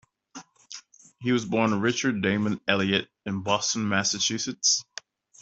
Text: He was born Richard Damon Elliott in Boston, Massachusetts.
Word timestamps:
He 1.19 1.31
was 1.31 1.45
born 1.45 1.79
Richard 1.79 2.23
Damon 2.23 2.59
Elliott 2.67 3.07
in 3.27 3.43
Boston, 3.43 3.87
Massachusetts. 3.87 4.83